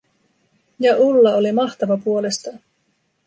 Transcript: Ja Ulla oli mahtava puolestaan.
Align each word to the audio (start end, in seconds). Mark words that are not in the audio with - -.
Ja 0.79 0.95
Ulla 0.97 1.33
oli 1.35 1.51
mahtava 1.51 1.97
puolestaan. 1.97 2.59